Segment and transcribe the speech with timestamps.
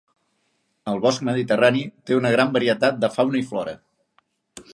[0.93, 3.77] El bosc mediterrani té una gran varietat de fauna i flora.